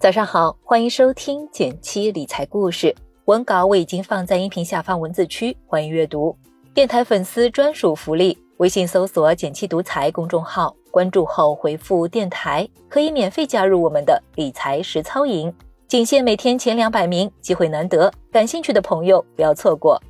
[0.00, 2.94] 早上好，欢迎收听减七理财故事。
[3.24, 6.36] 文稿我已经放在音频下方文字区，欢迎阅读。
[6.72, 15.52] 电台粉丝专属福利：微信搜索“减七独裁公众号，关注后回复“电台”，可以免费加入我们的理财实操营，
[15.88, 20.00] 仅限每天前两百名，机会难得，感兴趣的朋友不要错过。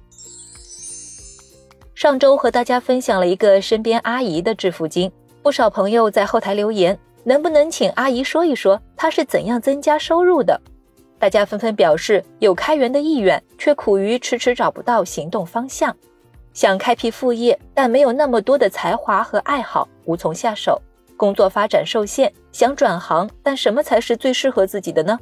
[1.94, 5.10] 上周和大家分享了一个身边阿姨的致富经，
[5.42, 6.96] 不少朋友在后台留言。
[7.28, 10.58] 能不能请阿姨说一说她是怎样增加收入的？
[11.18, 15.94] 大家纷纷表示有开源的意愿，却苦于迟迟找不到行动方向。
[16.54, 20.80] 想开辟副业，但没有那么多的才华和爱好，无从下手。
[21.18, 25.18] 工作发展受限，想转行，但什么才是最适合自己的呢？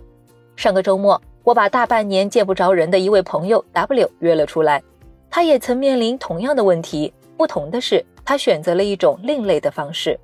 [0.54, 4.80] 上个周末，我把大半年见不着人的一位朋友 W 约了出来。
[5.29, 10.16] 他也曾面临同样的问题，不同的是，他选择了一种另类的方式。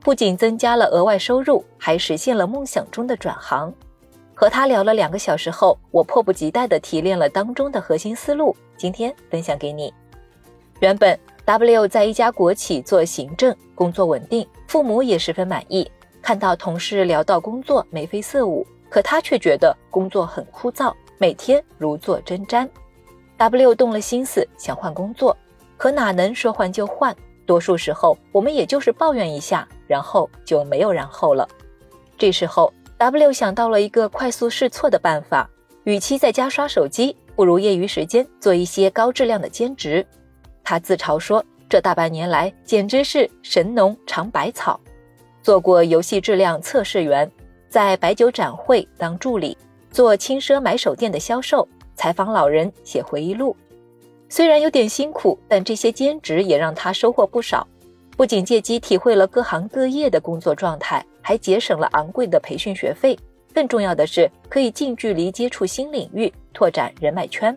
[0.00, 3.72] 不仅增加了额外收入，还实现了梦想中的转行。
[4.34, 9.92] 和他聊了两个小时后，我迫不及待地提炼了当中的核心思路，今天分享给你。
[10.78, 15.90] 原本 W 在一家国企做行政，工作稳定，父母也十分满意。
[16.22, 22.68] 看到同事聊到工作眉飞色舞，可他却觉得工作很枯燥，每天如坐针毡。
[23.36, 25.36] W 动了心思想换工作，
[25.76, 27.16] 可哪能说换就换？
[27.48, 29.66] 多数时候，我们也就是抱怨一下。
[29.88, 31.48] 然后就没有然后了。
[32.18, 35.48] 这时候，W 想到了一个快速试错的办法：
[35.84, 40.06] 与其在家刷手机，不如业余时间做一些高质量的兼职。
[40.62, 44.78] 他自嘲说：“这大半年来，简直是神农尝百草。”
[45.40, 47.30] 做过游戏质量测试员，
[47.70, 49.56] 在白酒展会当助理，
[49.90, 53.56] 做轻奢买手店的销售，采访老人，写回忆录。
[54.28, 57.66] 虽然有点辛苦，但这些兼职也让他收获不少。
[58.16, 63.18] 不仅借机体会了各行各业的工作状态，还节省了昂贵的培训学费。
[63.54, 67.56] 更重要的是，可以近距离接触新领域，拓展人脉圈。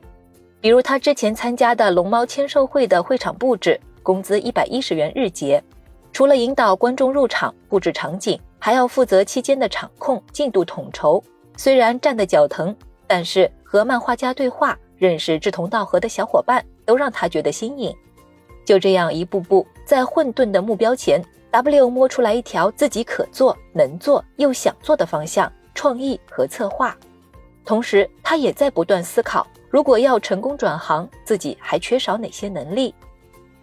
[0.62, 5.62] 比如他之前参加的龙猫签售会的会场布置，工资一百一十元日结。
[6.14, 11.22] 除了引导观众入场、布置场景，还要负责期间的场控、进度统筹。
[11.58, 12.76] 虽然站得脚疼，
[13.08, 17.92] 但是和漫画家对话，认识志同道合的小伙伴，都让他觉得新颖。
[18.64, 21.20] 就这样一步步，在混沌的目标前
[21.50, 26.96] ，W 摸出来一条自己可做、能做又想做的方向——创意和策划。
[27.66, 32.94] 同时，他也在不断思考，如果要成功转行，自己还缺少哪些能力。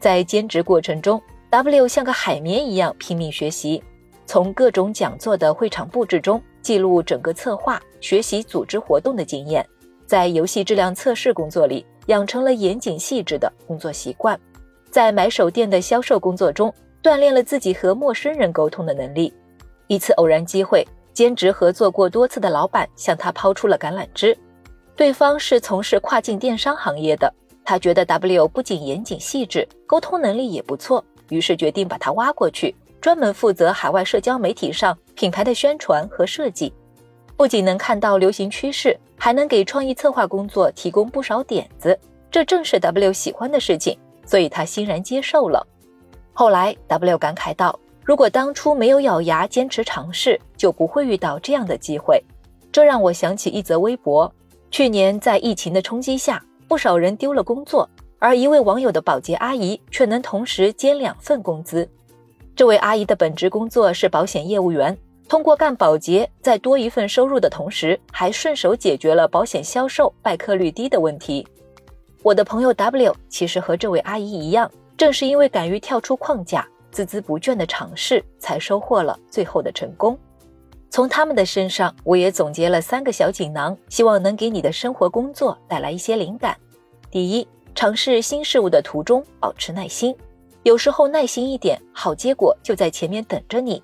[0.01, 3.81] 在兼职过程中，W 像个海绵一样拼命学习，
[4.27, 9.65] 从各种讲座的会场布置中记录整个策划、学习组织活动的经验，
[10.09, 14.41] 在游戏质量测试工作里养成了严谨细致的工作习惯。
[14.91, 19.31] 在买手店的销售工作中，锻炼了自己和陌生人沟通的能力。
[19.87, 20.83] 一次偶然机会，
[21.13, 24.35] 兼职合作过多次的老板向他抛出了橄榄枝。
[24.97, 27.31] 对方是从事跨境电商行业的，
[27.63, 36.73] 他觉得 W 不仅严谨细致，沟通能力也不错，于是决定把他挖过去，专门负责海外社交媒体上品牌的宣传和设计。
[37.39, 41.99] 不仅能看到流行趋势，还能给创意策划工作提供不少点子。
[42.31, 43.99] 这正是 W 喜欢的事情。
[44.29, 45.67] 所以他欣然接受了。
[46.35, 52.23] 后来，W 感慨道：“如果当初没有咬牙坚持尝试，就不会遇到这样的机会。”
[52.71, 54.31] 这让我想起一则微博：
[54.71, 57.89] 去年在疫情的冲击下，不少人丢了工作，
[58.19, 61.89] 而一位网友的保洁阿姨却能同时兼两份工资。
[62.55, 64.95] 这位阿姨的本职工作是保险业务员，
[65.29, 71.47] 通过干保洁，在多一份收入的同时，还顺手解决了保险销售败客率低的问题。
[72.23, 80.19] 我的朋友 W 其实和这位阿姨一样，正是因为敢于跳出框架、孜孜不倦的尝试，才收获了最后的成功。
[80.89, 86.57] 从他们的身上，我也总结了三个小锦囊，希望能给你的生活、工作带来一些灵感。
[87.11, 90.17] 第一，尝试新事物的途中保持耐心，
[90.63, 93.83] 有时候耐心一点，好结果就在前面等着你。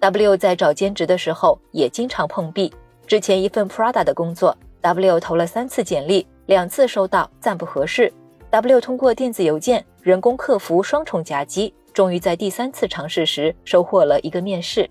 [0.00, 2.72] W 在找兼职的时候也经常碰壁，
[3.06, 6.26] 之前一份 Prada 的工作，W 投了三次简历。
[6.46, 8.12] 两次收到暂不合适
[8.50, 14.88] ，W 通过电子邮件、人工客服双重夹击，终于在第三次尝试时收获了一个面试。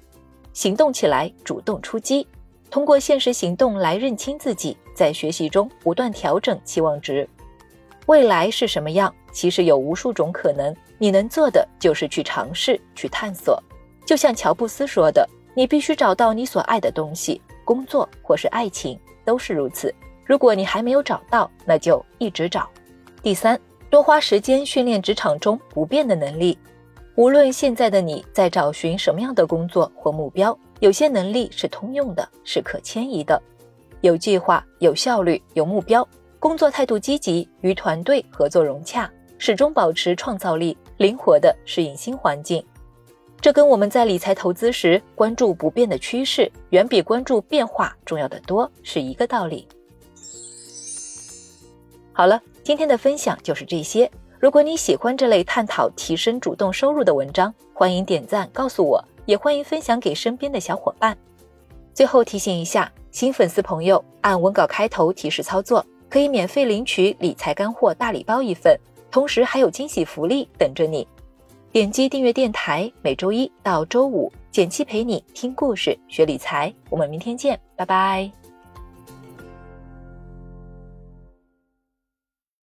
[0.51, 2.27] 行动起来，主动出击，
[2.69, 7.25] 通过现实行动来认清自己，在学习中不断调整期望值。
[8.07, 9.13] 未来是什么样？
[9.31, 13.61] 其实有无数种可能，你能做的就是去尝试，去探索。
[14.05, 19.93] 就像乔布斯说的：“你必须找到你所爱的东西，工作或是爱情都是如此。”
[20.25, 22.67] 如果你还没有找到，那就一直找。
[23.21, 23.59] 第三，
[23.89, 26.57] 多花时间训练职场中不变的能力。
[27.15, 33.41] 无论现在的你在找寻什么样的工作或目标，有些能力是通用的，是可迁移的。
[34.01, 36.07] 有计划、有效率、有目标，
[36.39, 42.63] 工作态度积极，与团队合作融洽，始终保持创造力，灵活的适应新环境。
[43.41, 49.67] 这跟我们在理财投资时关注不变的趋势，远比关注变化重要的多，是一个道理。
[52.11, 54.09] 好了，今天的分享就是这些。
[54.39, 61.17] 如果你喜欢这类探讨提升主动收入的文章，欢迎点赞告诉我，也欢迎分享给身边的小伙伴。
[61.93, 68.77] 最后提醒一下，新粉丝朋友按文稿开头提示操作，可以免费领取理财干货大礼包一份，
[69.11, 71.07] 同时还有惊喜福利等着你。
[71.75, 76.73] 点击订阅电台，每周一到周五，简七陪你听故事、学理财。
[76.89, 78.44] 我们明天见，拜拜。